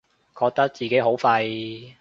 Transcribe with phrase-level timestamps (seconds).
[0.35, 1.43] 覺得自己好廢